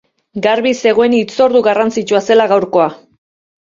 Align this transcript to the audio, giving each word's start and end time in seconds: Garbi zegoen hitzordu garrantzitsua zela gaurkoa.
Garbi 0.45 0.71
zegoen 0.85 1.15
hitzordu 1.19 1.63
garrantzitsua 1.71 2.25
zela 2.33 2.53
gaurkoa. 2.57 2.93